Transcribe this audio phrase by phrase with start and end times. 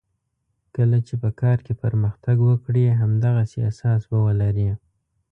[0.75, 4.69] کله چې په کار کې پرمختګ وکړې همدغسې احساس به ولرې.